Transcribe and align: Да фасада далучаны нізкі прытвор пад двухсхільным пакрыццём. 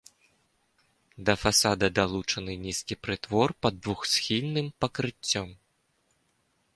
Да 1.29 1.33
фасада 1.41 1.89
далучаны 1.99 2.55
нізкі 2.65 2.97
прытвор 3.07 3.49
пад 3.65 3.73
двухсхільным 3.83 4.67
пакрыццём. 4.85 5.49